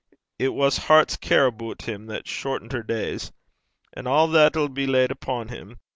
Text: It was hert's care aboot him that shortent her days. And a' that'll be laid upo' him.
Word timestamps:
It 0.39 0.49
was 0.55 0.79
hert's 0.79 1.15
care 1.15 1.45
aboot 1.45 1.83
him 1.83 2.07
that 2.07 2.25
shortent 2.27 2.71
her 2.71 2.81
days. 2.81 3.31
And 3.93 4.07
a' 4.07 4.25
that'll 4.27 4.67
be 4.69 4.87
laid 4.87 5.11
upo' 5.11 5.43
him. 5.45 5.77